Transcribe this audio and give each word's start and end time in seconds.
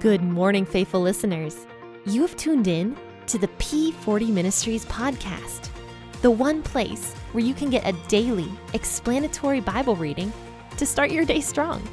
Good 0.00 0.22
morning, 0.22 0.64
faithful 0.64 1.02
listeners. 1.02 1.66
You 2.06 2.22
have 2.22 2.34
tuned 2.34 2.66
in 2.66 2.96
to 3.26 3.36
the 3.36 3.48
P40 3.48 4.30
Ministries 4.30 4.86
podcast, 4.86 5.68
the 6.22 6.30
one 6.30 6.62
place 6.62 7.12
where 7.32 7.44
you 7.44 7.52
can 7.52 7.68
get 7.68 7.86
a 7.86 7.92
daily 8.08 8.48
explanatory 8.72 9.60
Bible 9.60 9.96
reading 9.96 10.32
to 10.78 10.86
start 10.86 11.10
your 11.10 11.26
day 11.26 11.42
strong. 11.42 11.86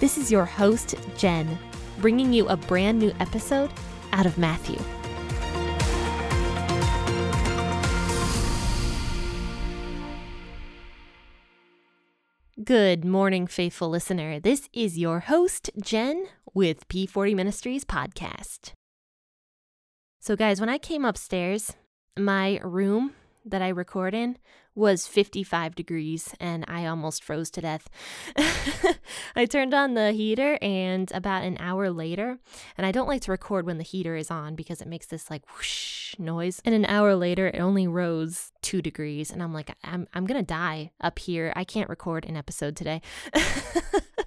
This 0.00 0.18
is 0.18 0.32
your 0.32 0.44
host, 0.44 0.96
Jen, 1.16 1.56
bringing 2.00 2.32
you 2.32 2.48
a 2.48 2.56
brand 2.56 2.98
new 2.98 3.12
episode 3.20 3.70
out 4.12 4.26
of 4.26 4.36
Matthew. 4.38 4.80
Good 12.64 13.04
morning, 13.04 13.46
faithful 13.46 13.90
listener. 13.90 14.40
This 14.40 14.68
is 14.72 14.98
your 14.98 15.20
host, 15.20 15.70
Jen, 15.80 16.26
with 16.56 16.88
P40 16.88 17.34
Ministries 17.34 17.84
podcast. 17.84 18.72
So, 20.18 20.36
guys, 20.36 20.58
when 20.58 20.70
I 20.70 20.78
came 20.78 21.04
upstairs, 21.04 21.74
my 22.18 22.58
room 22.64 23.12
that 23.44 23.60
I 23.60 23.68
record 23.68 24.14
in 24.14 24.38
was 24.74 25.06
55 25.06 25.74
degrees 25.74 26.34
and 26.40 26.64
I 26.66 26.86
almost 26.86 27.22
froze 27.22 27.50
to 27.50 27.60
death. 27.60 27.90
I 29.36 29.44
turned 29.44 29.74
on 29.74 29.92
the 29.92 30.12
heater 30.12 30.58
and 30.62 31.12
about 31.12 31.44
an 31.44 31.58
hour 31.60 31.90
later, 31.90 32.38
and 32.78 32.86
I 32.86 32.90
don't 32.90 33.06
like 33.06 33.20
to 33.22 33.32
record 33.32 33.66
when 33.66 33.76
the 33.76 33.84
heater 33.84 34.16
is 34.16 34.30
on 34.30 34.54
because 34.54 34.80
it 34.80 34.88
makes 34.88 35.08
this 35.08 35.28
like 35.28 35.42
whoosh 35.54 36.18
noise. 36.18 36.62
And 36.64 36.74
an 36.74 36.86
hour 36.86 37.16
later, 37.16 37.48
it 37.48 37.60
only 37.60 37.86
rose 37.86 38.50
two 38.62 38.80
degrees. 38.80 39.30
And 39.30 39.42
I'm 39.42 39.52
like, 39.52 39.76
I'm, 39.84 40.08
I'm 40.14 40.24
going 40.24 40.40
to 40.40 40.46
die 40.46 40.92
up 41.02 41.18
here. 41.18 41.52
I 41.54 41.64
can't 41.64 41.90
record 41.90 42.24
an 42.24 42.34
episode 42.34 42.76
today. 42.76 43.02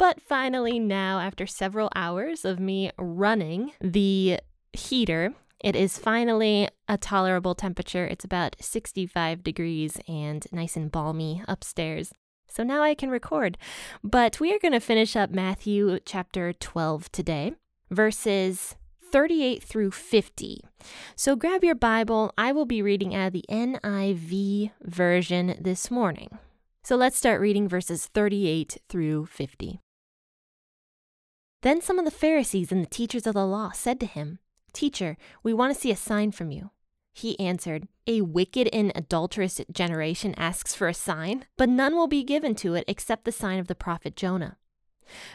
but 0.00 0.18
finally, 0.18 0.80
now, 0.80 1.20
after 1.20 1.46
several 1.46 1.90
hours 1.94 2.46
of 2.46 2.58
me 2.58 2.90
running 2.96 3.72
the 3.82 4.40
heater 4.72 5.34
it 5.62 5.76
is 5.76 5.98
finally 5.98 6.68
a 6.88 6.96
tolerable 6.96 7.54
temperature. 7.54 8.06
It's 8.06 8.24
about 8.24 8.56
65 8.60 9.44
degrees 9.44 9.98
and 10.08 10.46
nice 10.50 10.74
and 10.74 10.90
balmy 10.90 11.42
upstairs. 11.46 12.12
So 12.48 12.62
now 12.62 12.82
I 12.82 12.94
can 12.94 13.10
record. 13.10 13.58
But 14.02 14.40
we 14.40 14.54
are 14.54 14.58
going 14.58 14.72
to 14.72 14.80
finish 14.80 15.16
up 15.16 15.30
Matthew 15.30 15.98
chapter 16.06 16.54
12 16.54 17.12
today, 17.12 17.52
verses 17.90 18.76
38 19.12 19.62
through 19.62 19.90
50. 19.90 20.64
So 21.14 21.36
grab 21.36 21.62
your 21.62 21.74
Bible. 21.74 22.32
I 22.38 22.52
will 22.52 22.64
be 22.64 22.80
reading 22.80 23.14
out 23.14 23.28
of 23.28 23.32
the 23.34 23.44
NIV 23.50 24.70
version 24.82 25.58
this 25.60 25.90
morning. 25.90 26.38
So 26.82 26.96
let's 26.96 27.18
start 27.18 27.40
reading 27.40 27.68
verses 27.68 28.06
38 28.06 28.78
through 28.88 29.26
50. 29.26 29.80
Then 31.62 31.80
some 31.80 31.98
of 31.98 32.04
the 32.04 32.10
Pharisees 32.10 32.72
and 32.72 32.82
the 32.82 32.88
teachers 32.88 33.26
of 33.26 33.34
the 33.34 33.46
law 33.46 33.70
said 33.72 34.00
to 34.00 34.06
him, 34.06 34.38
Teacher, 34.72 35.16
we 35.42 35.52
want 35.52 35.74
to 35.74 35.80
see 35.80 35.90
a 35.90 35.96
sign 35.96 36.32
from 36.32 36.50
you. 36.50 36.70
He 37.12 37.38
answered, 37.38 37.88
A 38.06 38.22
wicked 38.22 38.68
and 38.72 38.92
adulterous 38.94 39.60
generation 39.70 40.34
asks 40.36 40.74
for 40.74 40.88
a 40.88 40.94
sign, 40.94 41.44
but 41.56 41.68
none 41.68 41.94
will 41.94 42.06
be 42.06 42.24
given 42.24 42.54
to 42.56 42.74
it 42.74 42.84
except 42.88 43.24
the 43.24 43.32
sign 43.32 43.58
of 43.58 43.66
the 43.66 43.74
prophet 43.74 44.16
Jonah. 44.16 44.56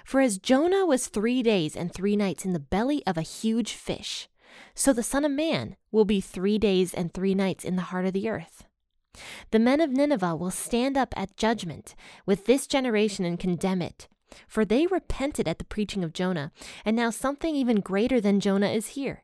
For 0.05 0.21
as 0.21 0.37
Jonah 0.37 0.85
was 0.85 1.07
three 1.07 1.43
days 1.43 1.75
and 1.75 1.93
three 1.93 2.15
nights 2.15 2.45
in 2.45 2.53
the 2.53 2.59
belly 2.59 3.05
of 3.05 3.17
a 3.17 3.21
huge 3.21 3.73
fish, 3.73 4.29
so 4.73 4.93
the 4.93 5.03
Son 5.03 5.25
of 5.25 5.31
Man 5.31 5.75
will 5.91 6.05
be 6.05 6.21
three 6.21 6.57
days 6.57 6.93
and 6.93 7.13
three 7.13 7.35
nights 7.35 7.65
in 7.65 7.75
the 7.75 7.83
heart 7.83 8.05
of 8.05 8.13
the 8.13 8.29
earth. 8.29 8.63
The 9.51 9.59
men 9.59 9.81
of 9.81 9.91
Nineveh 9.91 10.35
will 10.35 10.51
stand 10.51 10.97
up 10.97 11.13
at 11.17 11.37
judgment 11.37 11.93
with 12.25 12.45
this 12.45 12.67
generation 12.67 13.25
and 13.25 13.39
condemn 13.39 13.81
it, 13.81 14.07
for 14.47 14.65
they 14.65 14.87
repented 14.87 15.47
at 15.47 15.59
the 15.59 15.65
preaching 15.65 16.03
of 16.03 16.13
Jonah, 16.13 16.51
and 16.83 16.95
now 16.95 17.09
something 17.09 17.55
even 17.55 17.79
greater 17.79 18.19
than 18.19 18.39
Jonah 18.39 18.69
is 18.69 18.87
here. 18.87 19.23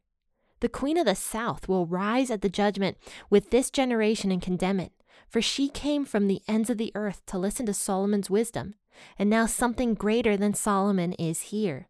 The 0.60 0.70
queen 0.70 0.98
of 0.98 1.06
the 1.06 1.16
south 1.16 1.68
will 1.68 1.88
rise 1.88 2.30
at 2.30 2.42
the 2.42 2.50
judgment 2.50 2.98
with 3.30 3.50
this 3.50 3.72
generation 3.72 4.32
and 4.32 4.42
condemn 4.42 4.80
it, 4.80 4.92
for 5.28 5.42
she 5.42 5.70
came 5.70 6.06
from 6.06 6.28
the 6.28 6.42
ends 6.48 6.70
of 6.70 6.78
the 6.78 6.92
earth 6.94 7.26
to 7.28 7.38
listen 7.38 7.66
to 7.66 7.74
Solomon's 7.74 8.30
wisdom, 8.30 8.76
and 9.18 9.30
now 9.30 9.46
something 9.46 9.94
greater 9.94 10.38
than 10.38 10.54
Solomon 10.54 11.14
is 11.14 11.42
here. 11.44 11.88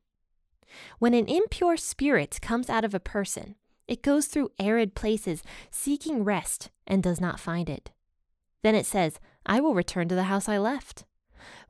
When 0.99 1.13
an 1.13 1.28
impure 1.28 1.75
spirit 1.75 2.39
comes 2.41 2.69
out 2.69 2.85
of 2.85 2.93
a 2.93 2.99
person, 2.99 3.55
it 3.88 4.01
goes 4.01 4.28
through 4.28 4.51
arid 4.57 4.95
places 4.95 5.43
seeking 5.69 6.23
rest 6.23 6.69
and 6.88 7.03
does 7.03 7.19
not 7.19 7.39
find 7.41 7.69
it. 7.69 7.91
Then 8.63 8.75
it 8.75 8.85
says, 8.85 9.19
I 9.45 9.59
will 9.59 9.73
return 9.73 10.07
to 10.07 10.16
the 10.16 10.23
house 10.23 10.47
I 10.47 10.57
left. 10.57 11.03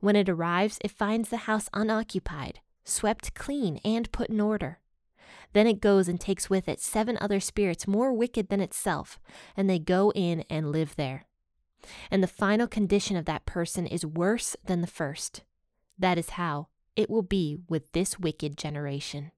When 0.00 0.16
it 0.16 0.28
arrives, 0.28 0.78
it 0.82 0.90
finds 0.90 1.28
the 1.28 1.48
house 1.48 1.68
unoccupied, 1.72 2.60
swept 2.84 3.34
clean, 3.34 3.80
and 3.84 4.10
put 4.12 4.28
in 4.28 4.40
order. 4.40 4.78
Then 5.52 5.66
it 5.66 5.80
goes 5.80 6.08
and 6.08 6.20
takes 6.20 6.48
with 6.48 6.68
it 6.68 6.80
seven 6.80 7.18
other 7.20 7.40
spirits 7.40 7.86
more 7.86 8.12
wicked 8.12 8.48
than 8.48 8.60
itself, 8.60 9.20
and 9.56 9.68
they 9.68 9.78
go 9.78 10.12
in 10.14 10.44
and 10.48 10.72
live 10.72 10.96
there. 10.96 11.26
And 12.10 12.22
the 12.22 12.28
final 12.28 12.66
condition 12.66 13.16
of 13.16 13.24
that 13.26 13.46
person 13.46 13.86
is 13.86 14.06
worse 14.06 14.56
than 14.64 14.80
the 14.80 14.86
first. 14.86 15.42
That 15.98 16.18
is 16.18 16.30
how 16.30 16.68
it 16.96 17.10
will 17.10 17.22
be 17.22 17.58
with 17.68 17.92
this 17.92 18.18
wicked 18.18 18.56
generation. 18.56 19.32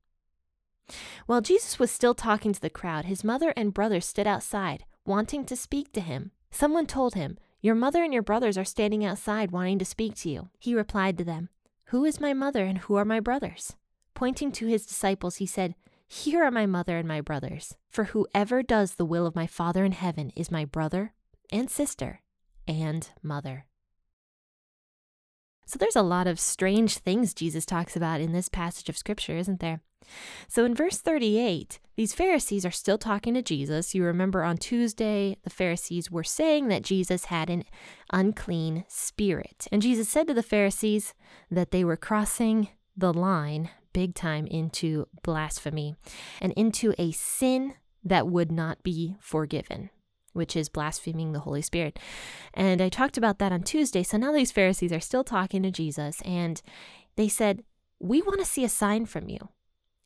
While 1.27 1.41
Jesus 1.41 1.78
was 1.78 1.91
still 1.91 2.15
talking 2.15 2.53
to 2.53 2.61
the 2.61 2.71
crowd, 2.71 3.06
his 3.06 3.25
mother 3.25 3.53
and 3.56 3.72
brothers 3.72 4.06
stood 4.06 4.27
outside, 4.27 4.84
wanting 5.06 5.45
to 5.47 5.56
speak 5.56 5.93
to 5.93 6.01
him. 6.01 6.33
Someone 6.51 6.87
told 6.87 7.15
him, 7.15 7.39
Your 7.64 7.75
mother 7.75 8.04
and 8.04 8.12
your 8.12 8.22
brothers 8.22 8.58
are 8.58 8.64
standing 8.64 9.06
outside 9.06 9.50
wanting 9.50 9.78
to 9.78 9.86
speak 9.86 10.14
to 10.16 10.28
you. 10.28 10.50
He 10.58 10.75
replied 10.75 11.16
to 11.16 11.25
them, 11.25 11.48
Who 11.86 12.04
is 12.04 12.20
my 12.20 12.34
mother 12.34 12.66
and 12.66 12.76
who 12.76 12.97
are 12.97 13.06
my 13.06 13.20
brothers? 13.20 13.75
Pointing 14.12 14.52
to 14.52 14.66
his 14.66 14.84
disciples, 14.84 15.36
he 15.36 15.47
said, 15.47 15.74
here 16.06 16.44
are 16.44 16.50
my 16.50 16.66
mother 16.66 16.98
and 16.98 17.08
my 17.08 17.20
brothers. 17.20 17.74
For 17.88 18.04
whoever 18.04 18.62
does 18.62 18.97
the 18.97 19.04
will 19.04 19.26
of 19.26 19.34
my 19.34 19.47
Father 19.47 19.82
in 19.84 19.92
heaven 19.92 20.30
is 20.36 20.50
my 20.50 20.66
brother 20.66 21.14
and 21.50 21.70
sister 21.70 22.20
and 22.69 23.08
mother. 23.22 23.64
So 25.66 25.78
there's 25.78 25.97
a 25.97 26.03
lot 26.03 26.26
of 26.26 26.38
strange 26.38 26.98
things 26.98 27.32
Jesus 27.32 27.64
talks 27.64 27.97
about 27.97 28.20
in 28.20 28.32
this 28.32 28.50
passage 28.50 28.91
of 28.91 28.98
scripture, 28.98 29.36
isn't 29.36 29.60
there? 29.60 29.80
So 30.48 30.65
in 30.65 30.75
verse 30.75 30.98
38, 30.98 31.78
these 31.97 32.12
Pharisees 32.12 32.66
are 32.66 32.70
still 32.70 32.98
talking 32.98 33.34
to 33.34 33.42
Jesus. 33.42 33.94
You 33.94 34.04
remember 34.04 34.42
on 34.42 34.56
Tuesday, 34.56 35.37
the 35.44 35.50
Pharisees 35.50 36.10
were 36.10 36.25
saying 36.25 36.69
that 36.69 36.82
Jesus 36.82 37.26
had 37.26 37.50
an 37.50 37.65
unclean 38.12 38.84
spirit. 38.88 39.66
And 39.70 39.81
Jesus 39.81 40.09
said 40.09 40.26
to 40.26 40.34
the 40.34 40.42
Pharisees 40.42 41.15
that 41.50 41.70
they 41.70 41.84
were 41.84 41.97
crossing 41.97 42.69
the 42.97 43.12
line 43.12 43.70
big 43.92 44.15
time 44.15 44.47
into 44.47 45.06
blasphemy 45.22 45.94
and 46.41 46.53
into 46.53 46.94
a 46.98 47.12
sin 47.12 47.75
that 48.04 48.26
would 48.26 48.53
not 48.53 48.82
be 48.82 49.16
forgiven, 49.21 49.88
which 50.34 50.54
is 50.54 50.69
blaspheming 50.69 51.32
the 51.32 51.41
Holy 51.41 51.62
Spirit. 51.62 51.98
And 52.53 52.82
I 52.82 52.91
talked 52.91 53.16
about 53.16 53.38
that 53.38 53.53
on 53.53 53.62
Tuesday. 53.62 54.03
So 54.03 54.19
now 54.19 54.32
these 54.32 54.53
Pharisees 54.53 54.92
are 54.92 55.00
still 55.00 55.25
talking 55.25 55.62
to 55.62 55.71
Jesus 55.71 56.21
and 56.22 56.60
they 57.16 57.28
said, 57.28 57.62
We 57.98 58.21
want 58.21 58.41
to 58.41 58.47
see 58.47 58.65
a 58.65 58.69
sign 58.69 59.06
from 59.06 59.28
you. 59.31 59.48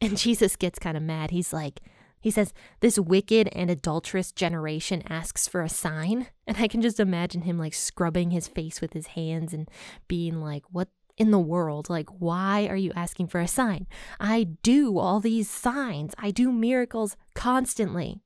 And 0.00 0.16
Jesus 0.16 0.56
gets 0.56 0.78
kind 0.78 0.96
of 0.96 1.02
mad. 1.02 1.30
He's 1.30 1.52
like, 1.52 1.80
he 2.20 2.30
says, 2.30 2.52
This 2.80 2.98
wicked 2.98 3.48
and 3.52 3.70
adulterous 3.70 4.32
generation 4.32 5.02
asks 5.08 5.48
for 5.48 5.62
a 5.62 5.68
sign. 5.68 6.28
And 6.46 6.56
I 6.58 6.68
can 6.68 6.82
just 6.82 7.00
imagine 7.00 7.42
him 7.42 7.58
like 7.58 7.74
scrubbing 7.74 8.30
his 8.30 8.48
face 8.48 8.80
with 8.80 8.92
his 8.92 9.08
hands 9.08 9.52
and 9.52 9.68
being 10.06 10.40
like, 10.40 10.64
What 10.70 10.88
in 11.18 11.32
the 11.32 11.38
world. 11.38 11.90
Like, 11.90 12.08
why 12.18 12.66
are 12.68 12.76
you 12.76 12.92
asking 12.94 13.26
for 13.26 13.40
a 13.40 13.48
sign? 13.48 13.86
I 14.18 14.44
do 14.62 14.98
all 14.98 15.20
these 15.20 15.50
signs, 15.50 16.14
I 16.16 16.30
do 16.30 16.50
miracles 16.50 17.16
constantly. 17.34 18.20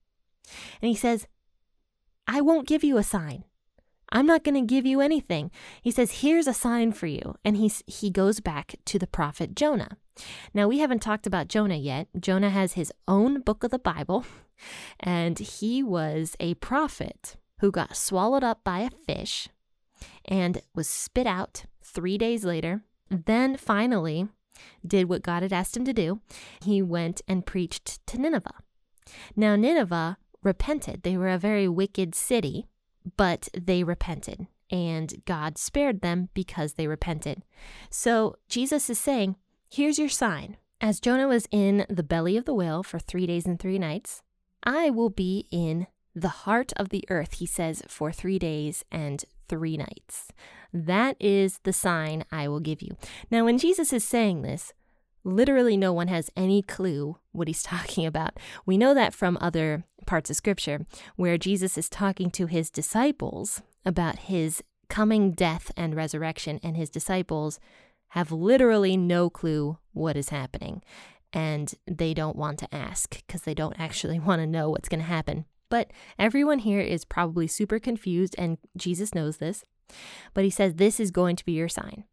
And 0.81 0.89
he 0.89 0.94
says, 0.94 1.27
I 2.27 2.41
won't 2.41 2.69
give 2.69 2.84
you 2.84 2.99
a 2.99 3.03
sign. 3.03 3.44
I'm 4.10 4.27
not 4.27 4.44
going 4.44 4.54
to 4.54 4.75
give 4.75 4.84
you 4.84 5.00
anything. 5.00 5.50
He 5.81 5.91
says, 5.91 6.21
Here's 6.21 6.47
a 6.47 6.54
sign 6.54 6.93
for 6.93 7.06
you. 7.06 7.34
And 7.44 7.56
he's, 7.56 7.83
he 7.86 8.10
goes 8.10 8.41
back 8.41 8.74
to 8.84 8.98
the 8.98 9.07
prophet 9.07 9.57
Jonah. 9.57 9.97
Now, 10.53 10.68
we 10.68 10.78
haven't 10.78 11.00
talked 11.03 11.26
about 11.26 11.48
Jonah 11.48 11.76
yet. 11.76 12.09
Jonah 12.18 12.50
has 12.50 12.74
his 12.74 12.92
own 13.09 13.41
book 13.41 13.64
of 13.64 13.70
the 13.70 13.78
Bible, 13.78 14.24
and 15.00 15.38
he 15.38 15.82
was 15.82 16.36
a 16.38 16.54
prophet 16.54 17.36
who 17.60 17.70
got 17.70 17.97
swallowed 17.97 18.44
up 18.44 18.64
by 18.64 18.80
a 18.80 18.91
fish 18.91 19.48
and 20.24 20.60
was 20.74 20.88
spit 20.88 21.26
out 21.26 21.64
three 21.82 22.18
days 22.18 22.44
later. 22.44 22.82
Then 23.09 23.56
finally 23.56 24.28
did 24.86 25.09
what 25.09 25.22
God 25.22 25.42
had 25.42 25.53
asked 25.53 25.76
him 25.76 25.84
to 25.84 25.92
do. 25.92 26.20
He 26.62 26.82
went 26.82 27.22
and 27.28 27.47
preached 27.47 28.04
to 28.06 28.18
Nineveh. 28.18 28.62
Now, 29.36 29.56
Nineveh 29.56 30.18
repented. 30.42 31.03
They 31.03 31.16
were 31.16 31.28
a 31.28 31.38
very 31.38 31.68
wicked 31.68 32.14
city, 32.14 32.66
but 33.16 33.48
they 33.54 33.84
repented, 33.84 34.47
and 34.70 35.22
God 35.24 35.59
spared 35.59 36.00
them 36.00 36.28
because 36.34 36.74
they 36.74 36.86
repented. 36.86 37.42
So 37.91 38.36
Jesus 38.48 38.88
is 38.91 38.98
saying, 38.98 39.36
Here's 39.74 39.98
your 39.98 40.10
sign. 40.10 40.59
As 40.83 41.01
Jonah 41.01 41.28
was 41.28 41.48
in 41.51 41.86
the 41.89 42.03
belly 42.03 42.36
of 42.36 42.45
the 42.45 42.53
whale 42.53 42.83
for 42.83 42.98
three 42.98 43.24
days 43.24 43.47
and 43.47 43.59
three 43.59 43.78
nights, 43.78 44.21
I 44.63 44.91
will 44.91 45.09
be 45.09 45.47
in 45.51 45.86
the 46.15 46.28
heart 46.28 46.74
of 46.77 46.91
the 46.91 47.07
earth, 47.09 47.39
he 47.39 47.47
says, 47.47 47.83
for 47.89 48.13
three 48.13 48.39
days 48.39 48.84
and 48.92 49.24
three 49.48 49.78
nights. 49.78 50.28
That 50.74 51.16
is 51.19 51.59
the 51.63 51.72
sign 51.72 52.27
I 52.30 52.48
will 52.48 52.60
give 52.60 52.83
you. 52.83 52.98
Now, 53.30 53.47
when 53.47 53.57
Jesus 53.57 53.95
is 53.95 54.04
saying 54.04 54.42
this, 54.42 54.74
Literally, 55.24 55.78
no 55.78 55.95
one 55.95 56.09
has 56.09 56.30
any 56.36 56.60
clue 56.60 57.16
what 57.30 57.48
he's 57.48 57.63
talking 57.74 58.04
about. 58.04 58.36
We 58.66 58.77
know 58.77 58.92
that 58.92 59.15
from 59.15 59.39
other 59.41 59.84
parts 60.04 60.28
of 60.28 60.36
scripture 60.36 60.84
where 61.16 61.39
Jesus 61.39 61.78
is 61.78 61.89
talking 61.89 62.30
to 62.33 62.47
his 62.47 62.69
disciples 62.69 63.63
about 63.86 64.19
his 64.19 64.63
coming 64.92 65.30
death 65.30 65.72
and 65.74 65.95
resurrection, 65.95 66.60
and 66.63 66.77
his 66.77 66.91
disciples 66.91 67.59
have 68.12 68.30
literally 68.30 68.94
no 68.94 69.30
clue 69.30 69.78
what 69.92 70.16
is 70.16 70.28
happening. 70.28 70.82
And 71.32 71.74
they 71.86 72.12
don't 72.12 72.36
want 72.36 72.59
to 72.59 72.74
ask 72.74 73.24
because 73.26 73.42
they 73.42 73.54
don't 73.54 73.78
actually 73.80 74.18
want 74.28 74.41
to 74.42 74.47
know 74.47 74.68
what's 74.68 74.88
going 74.88 75.00
to 75.00 75.06
happen. 75.06 75.47
But 75.70 75.91
everyone 76.18 76.59
here 76.59 76.80
is 76.80 77.06
probably 77.06 77.47
super 77.47 77.78
confused, 77.78 78.34
and 78.36 78.59
Jesus 78.76 79.14
knows 79.14 79.38
this. 79.38 79.64
But 80.34 80.44
he 80.44 80.50
says, 80.50 80.74
This 80.74 81.00
is 81.00 81.10
going 81.10 81.36
to 81.36 81.44
be 81.47 81.53
your 81.53 81.70
sign. 81.70 82.04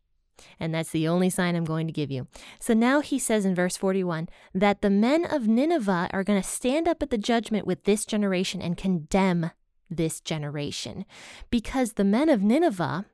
And 0.58 0.74
that's 0.74 0.92
the 0.92 1.06
only 1.06 1.30
sign 1.30 1.58
I'm 1.58 1.66
going 1.66 1.86
to 1.88 1.94
give 1.94 2.10
you. 2.10 2.28
So 2.62 2.74
now 2.74 3.02
he 3.02 3.20
says 3.20 3.44
in 3.44 3.54
verse 3.54 3.76
41 3.76 4.30
that 4.54 4.82
the 4.82 4.90
men 4.90 5.26
of 5.26 5.50
Nineveh 5.50 6.10
are 6.14 6.24
going 6.24 6.42
to 6.42 6.48
stand 6.48 6.88
up 6.88 7.04
at 7.04 7.10
the 7.10 7.18
judgment 7.18 7.68
with 7.68 7.84
this 7.84 8.06
generation 8.06 8.62
and 8.62 8.78
condemn 8.78 9.52
this 9.90 10.22
generation. 10.22 11.04
Because 11.50 11.94
the 11.94 12.06
men 12.06 12.30
of 12.30 12.42
Nineveh 12.42 13.06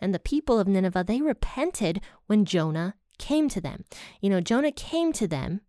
and 0.00 0.14
the 0.14 0.18
people 0.18 0.58
of 0.58 0.68
Nineveh, 0.68 1.04
they 1.06 1.20
repented 1.20 2.00
when 2.26 2.44
Jonah 2.44 2.94
came 3.18 3.48
to 3.48 3.60
them. 3.60 3.84
You 4.20 4.30
know, 4.30 4.40
Jonah 4.40 4.72
came 4.72 5.12
to 5.14 5.26
them 5.26 5.60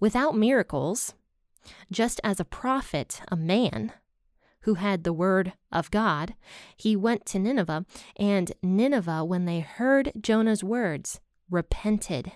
without 0.00 0.36
miracles 0.36 1.14
just 1.90 2.20
as 2.24 2.40
a 2.40 2.44
prophet, 2.44 3.20
a 3.28 3.36
man 3.36 3.92
who 4.62 4.74
had 4.74 5.04
the 5.04 5.12
word 5.12 5.52
of 5.72 5.90
God, 5.90 6.34
he 6.76 6.96
went 6.96 7.24
to 7.26 7.38
Nineveh, 7.38 7.86
and 8.16 8.52
Nineveh, 8.62 9.24
when 9.24 9.44
they 9.44 9.60
heard 9.60 10.12
Jonah's 10.20 10.64
words, 10.64 11.20
repented. 11.50 12.32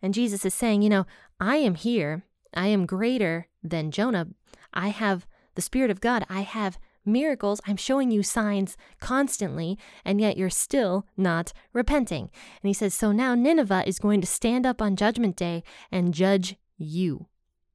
And 0.00 0.14
Jesus 0.14 0.44
is 0.44 0.54
saying, 0.54 0.82
You 0.82 0.88
know, 0.88 1.06
I 1.38 1.56
am 1.56 1.74
here. 1.74 2.22
I 2.54 2.68
am 2.68 2.86
greater 2.86 3.48
than 3.62 3.90
Jonah. 3.90 4.28
I 4.72 4.88
have 4.88 5.26
the 5.54 5.62
Spirit 5.62 5.90
of 5.90 6.00
God. 6.00 6.24
I 6.28 6.40
have 6.42 6.78
miracles. 7.04 7.60
I'm 7.66 7.76
showing 7.76 8.10
you 8.10 8.22
signs 8.22 8.76
constantly, 9.00 9.78
and 10.04 10.20
yet 10.20 10.36
you're 10.36 10.50
still 10.50 11.06
not 11.16 11.52
repenting. 11.72 12.30
And 12.62 12.68
he 12.68 12.74
says, 12.74 12.94
So 12.94 13.12
now 13.12 13.34
Nineveh 13.34 13.86
is 13.86 13.98
going 13.98 14.20
to 14.20 14.26
stand 14.26 14.66
up 14.66 14.80
on 14.82 14.96
Judgment 14.96 15.36
Day 15.36 15.62
and 15.90 16.14
judge 16.14 16.56
you 16.76 17.26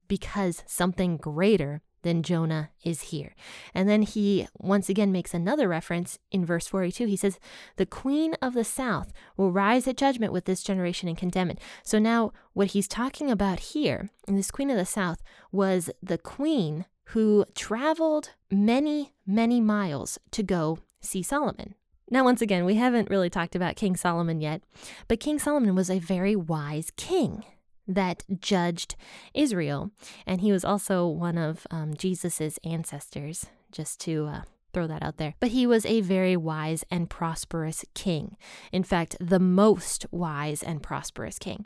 because 0.08 0.64
something 0.66 1.18
greater 1.18 1.82
than 2.06 2.22
Jonah 2.22 2.70
is 2.84 3.02
here. 3.02 3.34
And 3.74 3.90
then 3.90 4.04
he 4.04 4.48
once 4.60 4.90
again 4.90 5.12
makes 5.12 5.34
another 5.34 5.68
reference 5.68 6.20
in 6.32 6.46
verse 6.46 6.68
42. 6.68 7.08
He 7.08 7.18
says, 7.18 7.40
The 7.78 7.88
queen 7.88 8.36
of 8.44 8.54
the 8.54 8.64
south 8.64 9.12
will 9.36 9.52
rise 9.52 9.88
at 9.88 9.98
judgment 9.98 10.32
with 10.32 10.46
this 10.46 10.62
generation 10.62 11.10
and 11.10 11.18
condemn 11.18 11.50
it. 11.50 11.60
So 11.84 11.98
now, 11.98 12.32
what 12.54 12.68
he's 12.68 12.88
talking 12.88 13.32
about 13.32 13.60
here, 13.60 14.12
in 14.28 14.36
this 14.36 14.52
queen 14.52 14.70
of 14.70 14.78
the 14.78 14.86
south, 14.86 15.24
was 15.52 15.90
the 16.02 16.20
queen 16.20 16.86
who 17.08 17.46
traveled 17.56 18.32
many, 18.52 19.14
many 19.26 19.62
miles 19.62 20.18
to 20.32 20.44
go 20.44 20.80
see 21.02 21.24
Solomon. 21.24 21.76
Now, 22.10 22.24
once 22.24 22.42
again, 22.42 22.66
we 22.66 22.76
haven't 22.76 23.10
really 23.10 23.30
talked 23.30 23.56
about 23.56 23.76
King 23.76 23.96
Solomon 23.96 24.40
yet, 24.40 24.62
but 25.08 25.20
King 25.20 25.40
Solomon 25.40 25.76
was 25.76 25.90
a 25.90 26.00
very 26.00 26.36
wise 26.36 26.92
king 26.96 27.44
that 27.88 28.24
judged 28.40 28.96
Israel. 29.34 29.92
And 30.26 30.42
he 30.42 30.52
was 30.52 30.66
also 30.66 31.08
one 31.08 31.38
of 31.38 31.66
um, 31.72 31.96
Jesus's 31.96 32.60
ancestors, 32.64 33.48
just 33.72 34.00
to 34.02 34.28
uh, 34.28 34.42
throw 34.74 34.88
that 34.88 35.04
out 35.04 35.18
there. 35.18 35.34
But 35.40 35.50
he 35.50 35.66
was 35.66 35.86
a 35.86 36.02
very 36.02 36.36
wise 36.36 36.84
and 36.92 37.10
prosperous 37.10 37.86
king. 37.94 38.38
In 38.72 38.84
fact, 38.84 39.16
the 39.20 39.40
most 39.40 40.06
wise 40.12 40.62
and 40.62 40.84
prosperous 40.84 41.40
king. 41.40 41.66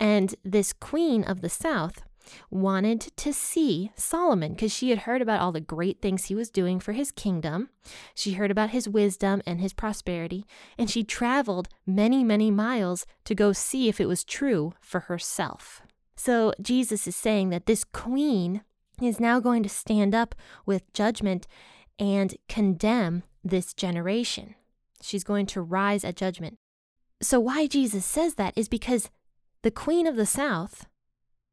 And 0.00 0.34
this 0.44 0.72
queen 0.72 1.24
of 1.24 1.40
the 1.40 1.50
south 1.50 2.02
wanted 2.50 3.00
to 3.00 3.32
see 3.32 3.92
Solomon 3.94 4.54
because 4.54 4.72
she 4.72 4.90
had 4.90 5.00
heard 5.00 5.22
about 5.22 5.40
all 5.40 5.52
the 5.52 5.60
great 5.60 6.00
things 6.00 6.26
he 6.26 6.34
was 6.34 6.50
doing 6.50 6.80
for 6.80 6.92
his 6.92 7.10
kingdom. 7.10 7.70
She 8.14 8.32
heard 8.32 8.50
about 8.50 8.70
his 8.70 8.88
wisdom 8.88 9.42
and 9.46 9.60
his 9.60 9.72
prosperity, 9.72 10.44
and 10.76 10.90
she 10.90 11.04
traveled 11.04 11.68
many, 11.86 12.24
many 12.24 12.50
miles 12.50 13.06
to 13.24 13.34
go 13.34 13.52
see 13.52 13.88
if 13.88 14.00
it 14.00 14.06
was 14.06 14.24
true 14.24 14.72
for 14.80 15.00
herself. 15.00 15.82
So 16.16 16.52
Jesus 16.60 17.06
is 17.06 17.16
saying 17.16 17.50
that 17.50 17.66
this 17.66 17.84
queen 17.84 18.62
is 19.00 19.20
now 19.20 19.40
going 19.40 19.62
to 19.62 19.68
stand 19.68 20.14
up 20.14 20.34
with 20.66 20.92
judgment 20.92 21.46
and 21.98 22.36
condemn 22.48 23.22
this 23.44 23.72
generation. 23.72 24.54
She's 25.02 25.24
going 25.24 25.46
to 25.46 25.60
rise 25.60 26.04
at 26.04 26.16
judgment. 26.16 26.58
So, 27.20 27.40
why 27.40 27.66
Jesus 27.66 28.04
says 28.04 28.34
that 28.34 28.56
is 28.56 28.68
because 28.68 29.10
the 29.62 29.70
queen 29.70 30.06
of 30.06 30.16
the 30.16 30.26
south 30.26 30.86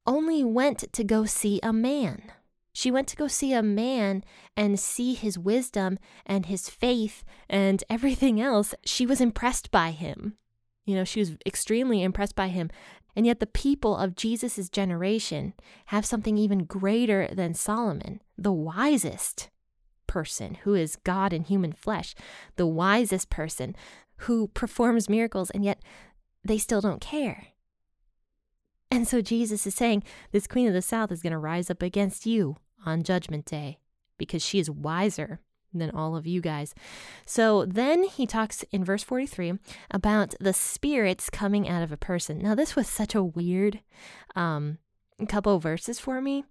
only 0.05 0.43
went 0.43 0.91
to 0.93 1.03
go 1.03 1.25
see 1.25 1.59
a 1.61 1.73
man. 1.73 2.31
She 2.73 2.91
went 2.91 3.07
to 3.07 3.15
go 3.15 3.27
see 3.27 3.53
a 3.53 3.63
man 3.63 4.23
and 4.57 4.79
see 4.79 5.13
his 5.13 5.39
wisdom 5.39 5.97
and 6.25 6.47
his 6.47 6.69
faith 6.69 7.23
and 7.49 7.83
everything 7.89 8.41
else. 8.41 8.75
She 8.83 9.05
was 9.05 9.21
impressed 9.21 9.71
by 9.71 9.91
him. 9.91 10.35
You 10.85 10.95
know, 10.95 11.05
she 11.05 11.21
was 11.21 11.37
extremely 11.45 12.03
impressed 12.03 12.35
by 12.35 12.49
him. 12.49 12.69
And 13.15 13.25
yet, 13.25 13.39
the 13.39 13.47
people 13.47 13.95
of 13.95 14.17
Jesus' 14.17 14.67
generation 14.67 15.53
have 15.85 16.05
something 16.05 16.37
even 16.37 16.65
greater 16.65 17.29
than 17.31 17.53
Solomon, 17.53 18.21
the 18.37 18.51
wisest 18.51 19.49
person 20.05 20.55
who 20.63 20.75
is 20.75 20.97
God 20.97 21.31
in 21.31 21.45
human 21.45 21.71
flesh, 21.71 22.13
the 22.57 22.67
wisest 22.67 23.29
person 23.29 23.73
who 24.17 24.49
performs 24.49 25.07
miracles, 25.07 25.49
and 25.49 25.63
yet 25.63 25.81
they 26.43 26.57
still 26.57 26.81
don't 26.81 27.01
care. 27.01 27.47
And 28.91 29.07
so 29.07 29.21
Jesus 29.21 29.65
is 29.65 29.75
saying, 29.75 30.03
This 30.31 30.47
queen 30.47 30.67
of 30.67 30.73
the 30.73 30.81
south 30.81 31.11
is 31.11 31.21
going 31.21 31.31
to 31.31 31.37
rise 31.37 31.69
up 31.69 31.81
against 31.81 32.25
you 32.25 32.57
on 32.85 33.03
judgment 33.03 33.45
day 33.45 33.79
because 34.17 34.43
she 34.43 34.59
is 34.59 34.69
wiser 34.69 35.39
than 35.73 35.91
all 35.91 36.15
of 36.15 36.25
you 36.25 36.41
guys. 36.41 36.73
So 37.25 37.65
then 37.65 38.03
he 38.03 38.25
talks 38.25 38.63
in 38.71 38.83
verse 38.83 39.03
43 39.03 39.53
about 39.91 40.33
the 40.39 40.53
spirits 40.53 41.29
coming 41.29 41.67
out 41.67 41.83
of 41.83 41.91
a 41.91 41.97
person. 41.97 42.39
Now, 42.39 42.55
this 42.55 42.75
was 42.75 42.87
such 42.87 43.13
a 43.13 43.23
weird 43.23 43.81
um, 44.35 44.77
couple 45.27 45.59
verses 45.59 45.99
for 45.99 46.21
me, 46.21 46.45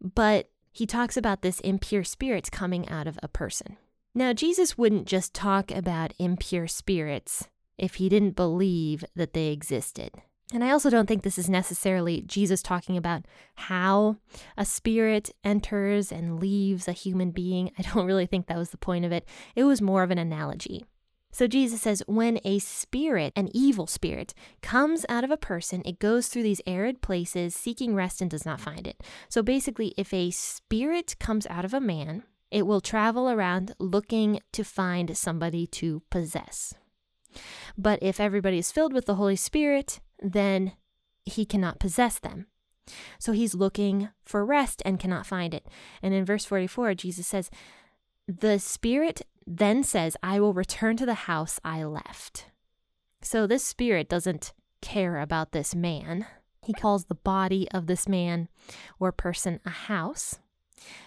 but 0.00 0.50
he 0.72 0.86
talks 0.86 1.16
about 1.16 1.42
this 1.42 1.60
impure 1.60 2.04
spirits 2.04 2.50
coming 2.50 2.88
out 2.88 3.06
of 3.06 3.18
a 3.22 3.28
person. 3.28 3.76
Now, 4.14 4.32
Jesus 4.32 4.78
wouldn't 4.78 5.06
just 5.06 5.34
talk 5.34 5.70
about 5.70 6.14
impure 6.18 6.66
spirits 6.66 7.48
if 7.78 7.96
he 7.96 8.08
didn't 8.08 8.36
believe 8.36 9.04
that 9.14 9.34
they 9.34 9.48
existed. 9.48 10.10
And 10.52 10.62
I 10.62 10.70
also 10.70 10.90
don't 10.90 11.06
think 11.06 11.22
this 11.22 11.38
is 11.38 11.50
necessarily 11.50 12.22
Jesus 12.22 12.62
talking 12.62 12.96
about 12.96 13.24
how 13.56 14.16
a 14.56 14.64
spirit 14.64 15.30
enters 15.42 16.12
and 16.12 16.38
leaves 16.38 16.86
a 16.86 16.92
human 16.92 17.32
being. 17.32 17.72
I 17.78 17.82
don't 17.82 18.06
really 18.06 18.26
think 18.26 18.46
that 18.46 18.58
was 18.58 18.70
the 18.70 18.76
point 18.76 19.04
of 19.04 19.10
it. 19.10 19.26
It 19.56 19.64
was 19.64 19.82
more 19.82 20.04
of 20.04 20.12
an 20.12 20.18
analogy. 20.18 20.84
So 21.32 21.46
Jesus 21.46 21.82
says, 21.82 22.02
when 22.06 22.38
a 22.44 22.60
spirit, 22.60 23.32
an 23.36 23.50
evil 23.52 23.86
spirit, 23.86 24.32
comes 24.62 25.04
out 25.08 25.24
of 25.24 25.30
a 25.30 25.36
person, 25.36 25.82
it 25.84 25.98
goes 25.98 26.28
through 26.28 26.44
these 26.44 26.62
arid 26.66 27.02
places 27.02 27.54
seeking 27.54 27.94
rest 27.94 28.22
and 28.22 28.30
does 28.30 28.46
not 28.46 28.60
find 28.60 28.86
it. 28.86 29.02
So 29.28 29.42
basically, 29.42 29.92
if 29.98 30.14
a 30.14 30.30
spirit 30.30 31.16
comes 31.18 31.46
out 31.48 31.64
of 31.64 31.74
a 31.74 31.80
man, 31.80 32.22
it 32.50 32.66
will 32.66 32.80
travel 32.80 33.28
around 33.28 33.74
looking 33.78 34.40
to 34.52 34.64
find 34.64 35.14
somebody 35.14 35.66
to 35.66 36.02
possess. 36.08 36.72
But 37.76 37.98
if 38.00 38.18
everybody 38.18 38.56
is 38.58 38.72
filled 38.72 38.94
with 38.94 39.04
the 39.04 39.16
Holy 39.16 39.36
Spirit, 39.36 40.00
then 40.20 40.72
he 41.24 41.44
cannot 41.44 41.80
possess 41.80 42.18
them. 42.18 42.46
So 43.18 43.32
he's 43.32 43.54
looking 43.54 44.10
for 44.24 44.44
rest 44.44 44.82
and 44.84 45.00
cannot 45.00 45.26
find 45.26 45.52
it. 45.52 45.66
And 46.02 46.14
in 46.14 46.24
verse 46.24 46.44
44, 46.44 46.94
Jesus 46.94 47.26
says, 47.26 47.50
The 48.28 48.58
Spirit 48.58 49.22
then 49.46 49.82
says, 49.82 50.16
I 50.22 50.40
will 50.40 50.52
return 50.52 50.96
to 50.98 51.06
the 51.06 51.14
house 51.14 51.58
I 51.64 51.84
left. 51.84 52.46
So 53.22 53.46
this 53.46 53.64
Spirit 53.64 54.08
doesn't 54.08 54.52
care 54.80 55.18
about 55.18 55.52
this 55.52 55.74
man. 55.74 56.26
He 56.62 56.72
calls 56.72 57.04
the 57.04 57.14
body 57.14 57.68
of 57.72 57.86
this 57.86 58.08
man 58.08 58.48
or 58.98 59.12
person 59.12 59.60
a 59.64 59.70
house 59.70 60.38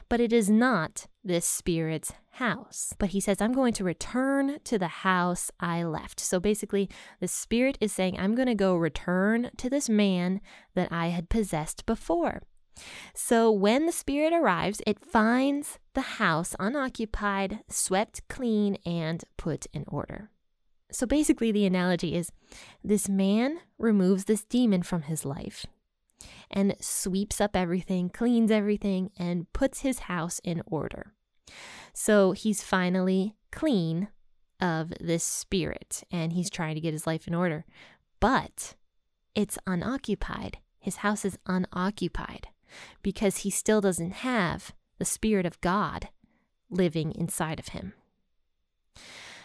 but 0.07 0.19
it 0.19 0.33
is 0.33 0.49
not 0.49 1.07
this 1.23 1.45
spirit's 1.45 2.13
house. 2.31 2.93
But 2.97 3.09
he 3.09 3.19
says, 3.19 3.41
I'm 3.41 3.53
going 3.53 3.73
to 3.73 3.83
return 3.83 4.59
to 4.63 4.79
the 4.79 4.88
house 4.88 5.51
I 5.59 5.83
left. 5.83 6.19
So 6.19 6.39
basically, 6.39 6.89
the 7.19 7.27
spirit 7.27 7.77
is 7.79 7.91
saying, 7.91 8.17
I'm 8.17 8.35
going 8.35 8.47
to 8.47 8.55
go 8.55 8.75
return 8.75 9.51
to 9.57 9.69
this 9.69 9.89
man 9.89 10.41
that 10.75 10.91
I 10.91 11.07
had 11.07 11.29
possessed 11.29 11.85
before. 11.85 12.41
So 13.13 13.51
when 13.51 13.85
the 13.85 13.91
spirit 13.91 14.33
arrives, 14.33 14.81
it 14.88 14.99
finds 14.99 15.79
the 15.93 16.01
house 16.01 16.55
unoccupied, 16.59 17.59
swept 17.67 18.27
clean, 18.29 18.77
and 18.85 19.23
put 19.38 19.65
in 19.73 19.83
order. 19.88 20.29
So 20.91 21.05
basically, 21.05 21.51
the 21.51 21.65
analogy 21.65 22.15
is 22.15 22.31
this 22.83 23.07
man 23.07 23.59
removes 23.77 24.25
this 24.25 24.43
demon 24.43 24.81
from 24.81 25.03
his 25.03 25.25
life 25.25 25.65
and 26.49 26.75
sweeps 26.79 27.39
up 27.39 27.55
everything, 27.55 28.09
cleans 28.09 28.51
everything, 28.51 29.11
and 29.17 29.51
puts 29.53 29.81
his 29.81 29.99
house 29.99 30.39
in 30.43 30.61
order. 30.65 31.13
So 31.93 32.31
he's 32.31 32.63
finally 32.63 33.35
clean 33.51 34.09
of 34.59 34.93
this 34.99 35.23
spirit 35.23 36.03
and 36.11 36.33
he's 36.33 36.49
trying 36.49 36.75
to 36.75 36.81
get 36.81 36.93
his 36.93 37.07
life 37.07 37.27
in 37.27 37.33
order. 37.33 37.65
But 38.19 38.75
it's 39.35 39.57
unoccupied. 39.65 40.57
His 40.79 40.97
house 40.97 41.23
is 41.25 41.38
unoccupied 41.45 42.47
because 43.01 43.38
he 43.38 43.49
still 43.49 43.81
doesn't 43.81 44.11
have 44.11 44.73
the 44.97 45.05
Spirit 45.05 45.45
of 45.45 45.61
God 45.61 46.09
living 46.69 47.11
inside 47.13 47.59
of 47.59 47.69
him. 47.69 47.93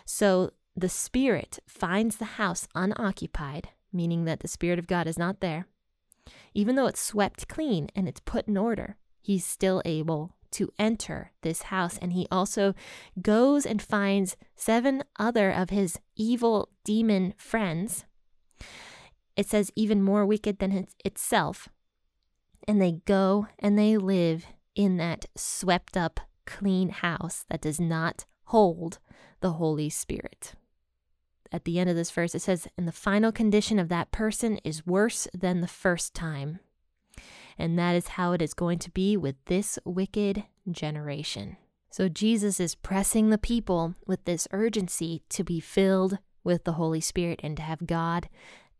So 0.04 0.50
the 0.76 0.88
Spirit 0.88 1.60
finds 1.66 2.16
the 2.16 2.24
house 2.24 2.68
unoccupied, 2.74 3.68
meaning 3.92 4.24
that 4.24 4.40
the 4.40 4.48
Spirit 4.48 4.78
of 4.78 4.86
God 4.86 5.06
is 5.06 5.18
not 5.18 5.40
there. 5.40 5.66
Even 6.54 6.76
though 6.76 6.86
it's 6.86 7.02
swept 7.02 7.48
clean 7.48 7.88
and 7.94 8.08
it's 8.08 8.20
put 8.20 8.48
in 8.48 8.56
order, 8.56 8.96
he's 9.20 9.44
still 9.44 9.82
able 9.84 10.32
to 10.52 10.70
enter 10.78 11.32
this 11.42 11.62
house. 11.62 11.98
And 11.98 12.12
he 12.12 12.28
also 12.30 12.74
goes 13.20 13.66
and 13.66 13.82
finds 13.82 14.36
seven 14.54 15.02
other 15.18 15.50
of 15.50 15.70
his 15.70 15.98
evil 16.16 16.68
demon 16.84 17.34
friends. 17.36 18.04
It 19.36 19.48
says, 19.48 19.72
even 19.74 20.02
more 20.02 20.24
wicked 20.24 20.60
than 20.60 20.86
itself. 21.04 21.68
And 22.68 22.80
they 22.80 23.00
go 23.04 23.48
and 23.58 23.76
they 23.76 23.96
live 23.96 24.46
in 24.76 24.96
that 24.98 25.26
swept 25.36 25.96
up, 25.96 26.20
clean 26.46 26.90
house 26.90 27.44
that 27.50 27.60
does 27.60 27.80
not 27.80 28.26
hold 28.44 28.98
the 29.40 29.52
Holy 29.52 29.90
Spirit. 29.90 30.54
At 31.54 31.66
the 31.66 31.78
end 31.78 31.88
of 31.88 31.94
this 31.94 32.10
verse, 32.10 32.34
it 32.34 32.42
says, 32.42 32.66
And 32.76 32.88
the 32.88 32.90
final 32.90 33.30
condition 33.30 33.78
of 33.78 33.88
that 33.88 34.10
person 34.10 34.58
is 34.64 34.84
worse 34.84 35.28
than 35.32 35.60
the 35.60 35.68
first 35.68 36.12
time. 36.12 36.58
And 37.56 37.78
that 37.78 37.94
is 37.94 38.08
how 38.08 38.32
it 38.32 38.42
is 38.42 38.54
going 38.54 38.80
to 38.80 38.90
be 38.90 39.16
with 39.16 39.36
this 39.44 39.78
wicked 39.84 40.42
generation. 40.68 41.56
So 41.92 42.08
Jesus 42.08 42.58
is 42.58 42.74
pressing 42.74 43.30
the 43.30 43.38
people 43.38 43.94
with 44.04 44.24
this 44.24 44.48
urgency 44.50 45.22
to 45.28 45.44
be 45.44 45.60
filled 45.60 46.18
with 46.42 46.64
the 46.64 46.72
Holy 46.72 47.00
Spirit 47.00 47.38
and 47.44 47.56
to 47.56 47.62
have 47.62 47.86
God 47.86 48.28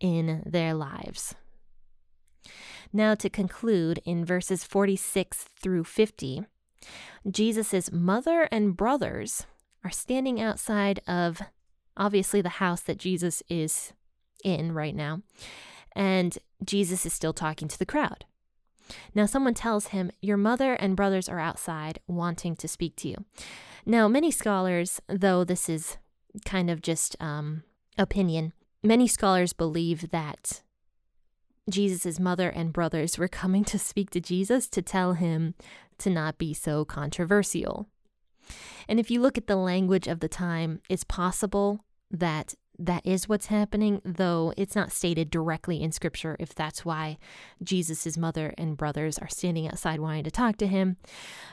in 0.01 0.43
their 0.45 0.75
lives. 0.75 1.37
Now, 2.93 3.15
to 3.15 3.31
conclude, 3.31 4.01
in 4.05 4.25
verses 4.25 4.65
46 4.65 5.45
through 5.61 5.85
50, 5.85 6.43
Jesus' 7.31 7.93
mother 7.93 8.49
and 8.51 8.77
brothers 8.77 9.47
are 9.85 9.93
standing 9.93 10.41
outside 10.41 10.99
of 11.07 11.41
obviously 11.97 12.41
the 12.41 12.49
house 12.49 12.81
that 12.83 12.99
Jesus 12.99 13.43
is 13.49 13.93
in 14.45 14.73
right 14.73 14.95
now, 14.95 15.23
and 15.95 16.39
Jesus 16.65 17.07
is 17.07 17.13
still 17.13 17.33
talking 17.33 17.69
to 17.69 17.79
the 17.79 17.87
crowd. 17.87 18.25
Now, 19.15 19.27
someone 19.27 19.55
tells 19.55 19.89
him, 19.89 20.11
Your 20.21 20.37
mother 20.37 20.75
and 20.75 20.97
brothers 20.97 21.29
are 21.29 21.41
outside 21.41 22.01
wanting 22.07 22.57
to 22.57 22.69
speak 22.69 22.97
to 22.97 23.09
you. 23.09 23.25
Now, 23.87 24.09
many 24.09 24.31
scholars, 24.31 25.01
though 25.09 25.45
this 25.45 25.69
is 25.69 25.97
kind 26.45 26.71
of 26.71 26.83
just 26.83 27.17
um, 27.21 27.63
opinion, 27.97 28.53
many 28.83 29.07
scholars 29.07 29.53
believe 29.53 30.11
that 30.11 30.63
Jesus' 31.71 32.21
mother 32.21 32.51
and 32.51 32.73
brothers 32.73 33.19
were 33.19 33.29
coming 33.29 33.65
to 33.65 33.79
speak 33.79 34.11
to 34.11 34.21
Jesus 34.21 34.69
to 34.69 34.83
tell 34.83 35.15
him 35.15 35.55
to 35.99 36.11
not 36.11 36.37
be 36.37 36.53
so 36.53 36.85
controversial. 36.85 37.89
And 38.89 39.01
if 39.01 39.11
you 39.11 39.21
look 39.21 39.39
at 39.39 39.47
the 39.47 39.57
language 39.57 40.07
of 40.07 40.21
the 40.21 40.29
time, 40.29 40.81
it's 40.89 41.05
possible 41.05 41.85
that 42.11 42.55
that 42.79 43.07
is 43.07 43.29
what's 43.29 43.47
happening, 43.47 44.01
though 44.05 44.53
it's 44.57 44.75
not 44.75 44.93
stated 44.93 45.31
directly 45.31 45.81
in 45.83 45.93
scripture 45.93 46.37
if 46.41 46.55
that's 46.55 46.85
why 46.85 47.19
Jesus' 47.63 48.17
mother 48.17 48.53
and 48.59 48.77
brothers 48.77 49.19
are 49.19 49.29
standing 49.29 49.69
outside 49.69 50.01
wanting 50.01 50.25
to 50.25 50.31
talk 50.31 50.57
to 50.57 50.67
him. 50.67 50.97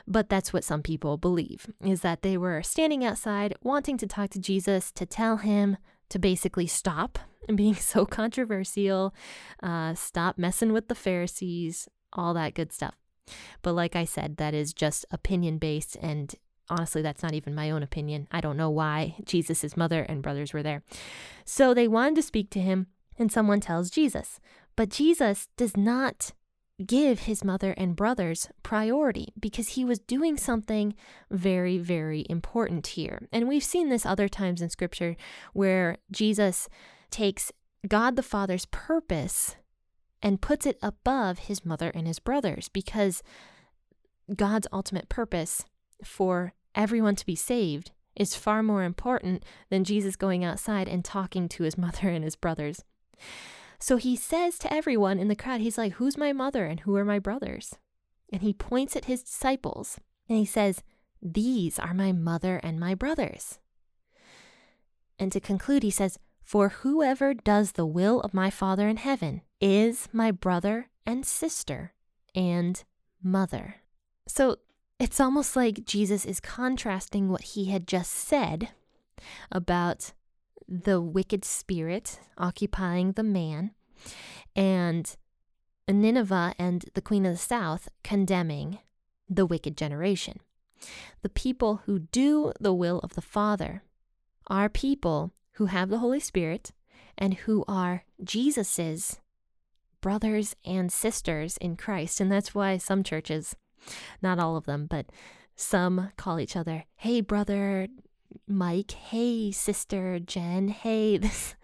But 0.06 0.28
that's 0.28 0.52
what 0.52 0.64
some 0.64 0.82
people 0.82 1.16
believe 1.16 1.66
is 1.84 2.00
that 2.00 2.22
they 2.22 2.36
were 2.36 2.62
standing 2.62 3.04
outside 3.04 3.54
wanting 3.62 3.98
to 3.98 4.06
talk 4.06 4.30
to 4.30 4.40
Jesus 4.40 4.90
to 4.92 5.06
tell 5.06 5.38
him 5.38 5.76
to 6.08 6.18
basically 6.18 6.66
stop 6.66 7.18
being 7.54 7.74
so 7.74 8.04
controversial, 8.04 9.14
uh, 9.62 9.94
stop 9.94 10.38
messing 10.38 10.72
with 10.72 10.88
the 10.88 10.94
Pharisees, 10.94 11.88
all 12.12 12.34
that 12.34 12.54
good 12.54 12.72
stuff. 12.72 12.96
But 13.62 13.72
like 13.72 13.94
I 13.94 14.04
said, 14.04 14.36
that 14.38 14.54
is 14.54 14.72
just 14.72 15.06
opinion 15.10 15.58
based 15.58 15.96
and 16.02 16.34
honestly, 16.68 17.02
that's 17.02 17.22
not 17.22 17.34
even 17.34 17.54
my 17.54 17.70
own 17.70 17.82
opinion. 17.82 18.28
I 18.30 18.40
don't 18.40 18.56
know 18.56 18.70
why 18.70 19.16
Jesus' 19.24 19.76
mother 19.76 20.02
and 20.02 20.22
brothers 20.22 20.52
were 20.52 20.62
there. 20.62 20.82
So 21.44 21.74
they 21.74 21.88
wanted 21.88 22.16
to 22.16 22.22
speak 22.22 22.50
to 22.50 22.60
him, 22.60 22.86
and 23.18 23.30
someone 23.30 23.60
tells 23.60 23.90
Jesus. 23.90 24.40
But 24.76 24.88
Jesus 24.88 25.48
does 25.56 25.76
not 25.76 26.32
give 26.86 27.20
his 27.20 27.44
mother 27.44 27.74
and 27.76 27.94
brothers 27.94 28.48
priority 28.62 29.32
because 29.38 29.70
he 29.70 29.84
was 29.84 29.98
doing 29.98 30.36
something 30.36 30.94
very, 31.30 31.78
very 31.78 32.26
important 32.28 32.88
here. 32.88 33.28
And 33.32 33.46
we've 33.46 33.64
seen 33.64 33.88
this 33.88 34.06
other 34.06 34.28
times 34.28 34.62
in 34.62 34.70
scripture 34.70 35.16
where 35.52 35.98
Jesus 36.10 36.68
takes 37.10 37.52
God 37.86 38.16
the 38.16 38.22
Father's 38.22 38.66
purpose 38.66 39.56
and 40.22 40.40
puts 40.40 40.66
it 40.66 40.78
above 40.82 41.40
his 41.40 41.64
mother 41.64 41.90
and 41.94 42.06
his 42.06 42.18
brothers 42.18 42.68
because 42.68 43.22
God's 44.34 44.68
ultimate 44.72 45.08
purpose 45.08 45.64
for 46.06 46.54
everyone 46.74 47.16
to 47.16 47.26
be 47.26 47.36
saved 47.36 47.90
is 48.14 48.34
far 48.36 48.62
more 48.62 48.82
important 48.82 49.44
than 49.70 49.84
Jesus 49.84 50.16
going 50.16 50.44
outside 50.44 50.88
and 50.88 51.04
talking 51.04 51.48
to 51.50 51.64
his 51.64 51.78
mother 51.78 52.08
and 52.08 52.24
his 52.24 52.36
brothers. 52.36 52.84
So 53.78 53.96
he 53.96 54.14
says 54.14 54.58
to 54.60 54.72
everyone 54.72 55.18
in 55.18 55.28
the 55.28 55.36
crowd, 55.36 55.60
he's 55.60 55.78
like, 55.78 55.94
Who's 55.94 56.16
my 56.16 56.32
mother 56.32 56.66
and 56.66 56.80
who 56.80 56.94
are 56.96 57.04
my 57.04 57.18
brothers? 57.18 57.76
And 58.32 58.42
he 58.42 58.52
points 58.52 58.96
at 58.96 59.06
his 59.06 59.22
disciples 59.22 59.98
and 60.28 60.38
he 60.38 60.44
says, 60.44 60.82
These 61.20 61.78
are 61.78 61.94
my 61.94 62.12
mother 62.12 62.60
and 62.62 62.78
my 62.78 62.94
brothers. 62.94 63.58
And 65.18 65.32
to 65.32 65.40
conclude, 65.40 65.82
he 65.82 65.90
says, 65.90 66.18
For 66.42 66.68
whoever 66.68 67.34
does 67.34 67.72
the 67.72 67.86
will 67.86 68.20
of 68.20 68.32
my 68.32 68.50
Father 68.50 68.88
in 68.88 68.98
heaven 68.98 69.42
is 69.60 70.08
my 70.12 70.30
brother 70.30 70.88
and 71.04 71.26
sister 71.26 71.92
and 72.34 72.82
mother. 73.22 73.76
So 74.26 74.56
it's 75.02 75.18
almost 75.18 75.56
like 75.56 75.84
Jesus 75.84 76.24
is 76.24 76.38
contrasting 76.38 77.28
what 77.28 77.42
he 77.42 77.64
had 77.64 77.88
just 77.88 78.12
said 78.12 78.68
about 79.50 80.12
the 80.68 81.00
wicked 81.00 81.44
spirit 81.44 82.20
occupying 82.38 83.10
the 83.10 83.24
man 83.24 83.72
and 84.54 85.16
Nineveh 85.88 86.54
and 86.56 86.84
the 86.94 87.00
queen 87.00 87.26
of 87.26 87.32
the 87.32 87.38
south 87.38 87.88
condemning 88.04 88.78
the 89.28 89.44
wicked 89.44 89.76
generation. 89.76 90.38
The 91.22 91.28
people 91.28 91.80
who 91.86 91.98
do 91.98 92.52
the 92.60 92.72
will 92.72 93.00
of 93.00 93.14
the 93.14 93.20
Father 93.20 93.82
are 94.46 94.68
people 94.68 95.32
who 95.54 95.66
have 95.66 95.88
the 95.88 95.98
Holy 95.98 96.20
Spirit 96.20 96.70
and 97.18 97.34
who 97.34 97.64
are 97.66 98.04
Jesus's 98.22 99.18
brothers 100.00 100.54
and 100.64 100.92
sisters 100.92 101.56
in 101.56 101.76
Christ. 101.76 102.20
And 102.20 102.30
that's 102.30 102.54
why 102.54 102.76
some 102.76 103.02
churches 103.02 103.56
not 104.20 104.38
all 104.38 104.56
of 104.56 104.64
them, 104.64 104.86
but 104.86 105.06
some 105.56 106.10
call 106.16 106.40
each 106.40 106.56
other, 106.56 106.84
hey, 106.96 107.20
brother 107.20 107.88
Mike, 108.46 108.92
hey, 108.92 109.50
sister 109.50 110.18
Jen, 110.18 110.68
hey, 110.68 111.16
this. 111.18 111.54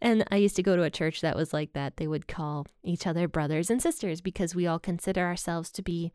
And 0.00 0.24
I 0.30 0.36
used 0.36 0.56
to 0.56 0.62
go 0.62 0.76
to 0.76 0.82
a 0.82 0.90
church 0.90 1.20
that 1.20 1.36
was 1.36 1.52
like 1.52 1.72
that. 1.72 1.96
They 1.96 2.06
would 2.06 2.28
call 2.28 2.66
each 2.82 3.06
other 3.06 3.28
brothers 3.28 3.70
and 3.70 3.82
sisters 3.82 4.20
because 4.20 4.54
we 4.54 4.66
all 4.66 4.78
consider 4.78 5.24
ourselves 5.24 5.70
to 5.72 5.82
be 5.82 6.12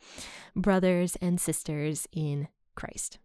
brothers 0.56 1.16
and 1.18 1.40
sisters 1.40 2.08
in 2.12 2.48
Christ. 2.76 3.20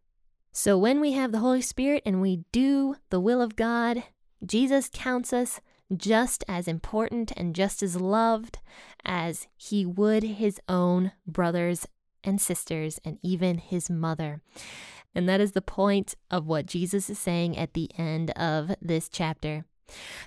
So 0.52 0.76
when 0.76 1.00
we 1.00 1.12
have 1.12 1.30
the 1.30 1.38
Holy 1.38 1.62
Spirit 1.62 2.02
and 2.04 2.20
we 2.20 2.44
do 2.50 2.96
the 3.10 3.20
will 3.20 3.40
of 3.40 3.56
God, 3.56 4.02
Jesus 4.44 4.90
counts 4.92 5.32
us 5.32 5.60
just 5.96 6.44
as 6.48 6.68
important 6.68 7.32
and 7.36 7.54
just 7.54 7.82
as 7.82 7.96
loved 7.96 8.58
as 9.04 9.46
he 9.56 9.86
would 9.86 10.22
his 10.22 10.60
own 10.68 11.12
brothers 11.26 11.86
and 12.28 12.40
sisters, 12.40 13.00
and 13.04 13.18
even 13.22 13.58
his 13.58 13.88
mother. 13.90 14.40
And 15.14 15.28
that 15.28 15.40
is 15.40 15.52
the 15.52 15.62
point 15.62 16.14
of 16.30 16.46
what 16.46 16.66
Jesus 16.66 17.08
is 17.10 17.18
saying 17.18 17.56
at 17.56 17.74
the 17.74 17.90
end 17.98 18.30
of 18.32 18.76
this 18.80 19.08
chapter. 19.08 19.64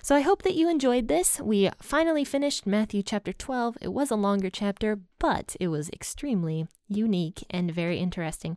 So 0.02 0.16
I 0.16 0.20
hope 0.20 0.42
that 0.42 0.56
you 0.56 0.68
enjoyed 0.68 1.06
this. 1.06 1.40
We 1.40 1.70
finally 1.80 2.24
finished 2.24 2.66
Matthew 2.66 3.02
chapter 3.02 3.32
12. 3.32 3.78
It 3.80 3.92
was 3.92 4.10
a 4.10 4.16
longer 4.16 4.50
chapter, 4.50 4.98
but 5.20 5.54
it 5.60 5.68
was 5.68 5.88
extremely 5.90 6.66
unique 6.88 7.44
and 7.48 7.70
very 7.70 7.98
interesting. 7.98 8.56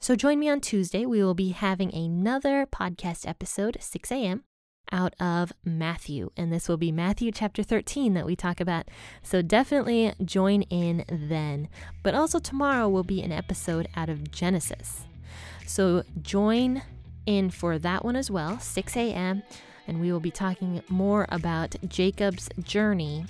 So 0.00 0.14
join 0.14 0.38
me 0.38 0.48
on 0.48 0.60
Tuesday. 0.60 1.06
We 1.06 1.24
will 1.24 1.34
be 1.34 1.50
having 1.50 1.92
another 1.92 2.66
podcast 2.66 3.26
episode, 3.26 3.78
6 3.80 4.12
a.m 4.12 4.44
out 4.92 5.14
of 5.20 5.52
Matthew. 5.64 6.30
And 6.36 6.52
this 6.52 6.68
will 6.68 6.76
be 6.76 6.92
Matthew 6.92 7.32
chapter 7.32 7.62
13 7.62 8.14
that 8.14 8.26
we 8.26 8.36
talk 8.36 8.60
about. 8.60 8.88
So 9.22 9.42
definitely 9.42 10.12
join 10.24 10.62
in 10.62 11.04
then. 11.08 11.68
But 12.02 12.14
also 12.14 12.38
tomorrow 12.38 12.88
will 12.88 13.04
be 13.04 13.22
an 13.22 13.32
episode 13.32 13.88
out 13.96 14.08
of 14.08 14.30
Genesis. 14.30 15.06
So 15.66 16.04
join 16.20 16.82
in 17.26 17.50
for 17.50 17.78
that 17.78 18.04
one 18.04 18.16
as 18.16 18.30
well, 18.30 18.58
6 18.58 18.96
a.m. 18.96 19.42
And 19.86 20.00
we 20.00 20.10
will 20.12 20.20
be 20.20 20.30
talking 20.30 20.82
more 20.88 21.26
about 21.28 21.76
Jacob's 21.86 22.48
journey 22.62 23.26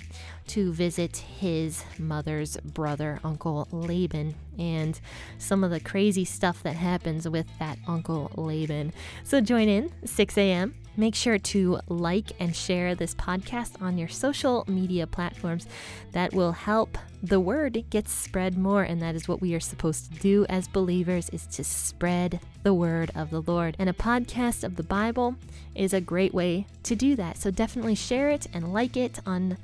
to 0.47 0.71
visit 0.71 1.17
his 1.17 1.83
mother's 1.97 2.55
brother, 2.57 3.19
Uncle 3.25 3.67
Laban, 3.71 4.35
and 4.57 4.99
some 5.37 5.65
of 5.65 5.71
the 5.71 5.81
crazy 5.81 6.23
stuff 6.23 6.63
that 6.63 6.75
happens 6.75 7.27
with 7.27 7.47
that 7.59 7.77
Uncle 7.87 8.31
Laban. 8.35 8.93
So 9.23 9.41
join 9.41 9.67
in, 9.67 9.91
6 10.05 10.37
a.m 10.37 10.75
Make 10.97 11.15
sure 11.15 11.37
to 11.37 11.79
like 11.87 12.31
and 12.39 12.55
share 12.55 12.95
this 12.95 13.15
podcast 13.15 13.81
on 13.81 13.97
your 13.97 14.07
social 14.07 14.63
media 14.67 15.07
platforms. 15.07 15.67
That 16.13 16.33
will 16.33 16.53
help 16.53 16.97
the 17.21 17.39
word 17.39 17.83
get 17.89 18.07
spread 18.07 18.57
more 18.57 18.83
and 18.83 19.01
that 19.01 19.15
is 19.15 19.27
what 19.27 19.41
we 19.41 19.53
are 19.55 19.59
supposed 19.59 20.13
to 20.13 20.19
do 20.19 20.45
as 20.47 20.67
believers 20.67 21.29
is 21.29 21.45
to 21.47 21.63
spread 21.63 22.39
the 22.63 22.73
word 22.73 23.11
of 23.15 23.29
the 23.29 23.41
Lord. 23.41 23.75
And 23.79 23.89
a 23.89 23.93
podcast 23.93 24.63
of 24.63 24.75
the 24.75 24.83
Bible 24.83 25.35
is 25.73 25.93
a 25.93 26.01
great 26.01 26.33
way 26.33 26.67
to 26.83 26.95
do 26.95 27.15
that. 27.15 27.37
So 27.37 27.51
definitely 27.51 27.95
share 27.95 28.29
it 28.29 28.47
and 28.53 28.73
like 28.73 28.95
it 28.95 29.19
on 29.25 29.57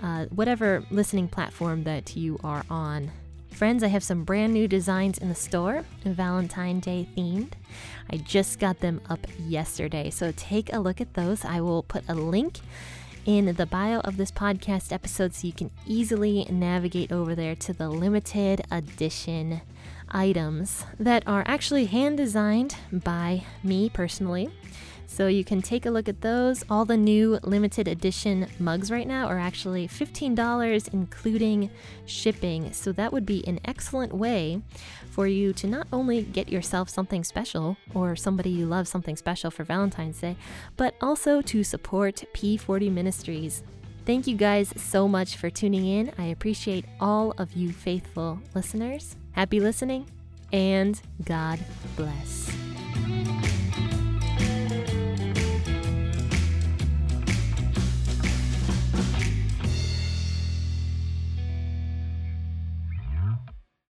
uh, 0.00 0.26
whatever 0.26 0.84
listening 0.90 1.28
platform 1.28 1.84
that 1.84 2.16
you 2.16 2.38
are 2.44 2.64
on. 2.70 3.10
Friends, 3.50 3.82
I 3.82 3.88
have 3.88 4.04
some 4.04 4.22
brand 4.22 4.52
new 4.52 4.68
designs 4.68 5.18
in 5.18 5.28
the 5.28 5.34
store, 5.34 5.84
Valentine 6.04 6.78
Day 6.78 7.08
themed. 7.16 7.52
I 8.08 8.18
just 8.18 8.60
got 8.60 8.80
them 8.80 9.00
up 9.10 9.26
yesterday, 9.38 10.10
so 10.10 10.32
take 10.36 10.72
a 10.72 10.78
look 10.78 11.00
at 11.00 11.14
those. 11.14 11.44
I 11.44 11.60
will 11.60 11.82
put 11.82 12.04
a 12.08 12.14
link 12.14 12.60
in 13.26 13.54
the 13.56 13.66
bio 13.66 13.98
of 14.00 14.16
this 14.16 14.30
podcast 14.30 14.92
episode 14.92 15.34
so 15.34 15.46
you 15.46 15.52
can 15.52 15.70
easily 15.86 16.46
navigate 16.48 17.10
over 17.10 17.34
there 17.34 17.56
to 17.56 17.72
the 17.72 17.88
limited 17.88 18.62
edition 18.70 19.60
items 20.08 20.84
that 20.98 21.22
are 21.26 21.44
actually 21.46 21.86
hand 21.86 22.16
designed 22.16 22.76
by 22.92 23.44
me 23.62 23.90
personally. 23.90 24.50
So 25.10 25.26
you 25.26 25.42
can 25.42 25.62
take 25.62 25.86
a 25.86 25.90
look 25.90 26.08
at 26.08 26.20
those. 26.20 26.62
All 26.70 26.84
the 26.84 26.96
new 26.96 27.40
limited 27.42 27.88
edition 27.88 28.46
mugs 28.60 28.90
right 28.90 29.06
now 29.08 29.26
are 29.26 29.38
actually 29.38 29.88
$15, 29.88 30.92
including 30.92 31.70
shipping. 32.04 32.72
So 32.72 32.92
that 32.92 33.12
would 33.12 33.26
be 33.26 33.44
an 33.48 33.58
excellent 33.64 34.12
way 34.12 34.60
for 35.10 35.26
you 35.26 35.52
to 35.54 35.66
not 35.66 35.88
only 35.92 36.22
get 36.22 36.50
yourself 36.50 36.90
something 36.90 37.24
special 37.24 37.78
or 37.94 38.14
somebody 38.14 38.50
you 38.50 38.66
love 38.66 38.86
something 38.86 39.16
special 39.16 39.50
for 39.50 39.64
Valentine's 39.64 40.20
Day, 40.20 40.36
but 40.76 40.94
also 41.00 41.40
to 41.40 41.64
support 41.64 42.22
P40 42.34 42.92
Ministries. 42.92 43.62
Thank 44.04 44.26
you 44.26 44.36
guys 44.36 44.72
so 44.76 45.08
much 45.08 45.36
for 45.36 45.50
tuning 45.50 45.86
in. 45.86 46.12
I 46.18 46.26
appreciate 46.26 46.84
all 47.00 47.32
of 47.38 47.54
you 47.54 47.72
faithful 47.72 48.40
listeners. 48.54 49.16
Happy 49.32 49.58
listening 49.58 50.06
and 50.52 51.00
God 51.24 51.58
bless. 51.96 52.54